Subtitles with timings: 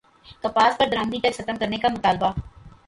[0.43, 2.31] کپاس پر درامدی ٹیکس ختم کرنے کا مطالبہ